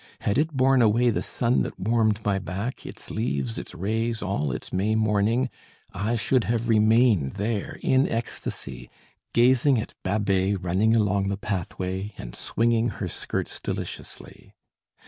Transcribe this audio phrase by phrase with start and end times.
[0.21, 4.51] Had it borne away the sun that warmed my back, its leaves, its rays, all
[4.51, 5.47] its May morning,
[5.93, 8.89] I should have remained there, in ecstasy,
[9.31, 14.55] gazing at Babet, running along the pathway, and swinging her skirts deliciously.